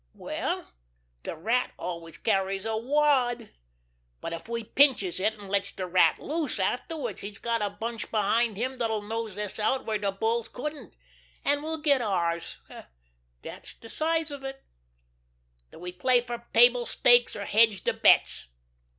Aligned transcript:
Well, 0.15 0.73
de 1.21 1.35
Rat 1.35 1.73
always 1.77 2.17
carries 2.17 2.65
a 2.65 2.75
wad, 2.75 3.51
but 4.19 4.33
if 4.33 4.49
we 4.49 4.63
pinches 4.63 5.19
it 5.19 5.35
an' 5.35 5.47
lets 5.47 5.71
de 5.71 5.85
Rat 5.85 6.17
loose 6.17 6.57
afterwards 6.59 7.21
he's 7.21 7.37
got 7.37 7.61
a 7.61 7.69
bunch 7.69 8.09
behind 8.09 8.57
him 8.57 8.79
dat'll 8.79 9.03
nose 9.03 9.37
us 9.37 9.59
out 9.59 9.85
where 9.85 9.99
de 9.99 10.11
bulls 10.11 10.49
couldn't, 10.49 10.95
an' 11.45 11.61
we'll 11.61 11.77
get 11.77 12.01
ours. 12.01 12.57
Dat's 13.43 13.75
de 13.75 13.89
size 13.89 14.31
of 14.31 14.43
it. 14.43 14.63
Do 15.69 15.77
we 15.77 15.91
play 15.91 16.19
fer 16.21 16.47
table 16.51 16.87
stakes, 16.87 17.35
or 17.35 17.45
hedge 17.45 17.83
de 17.83 17.93
bets?" 17.93 18.47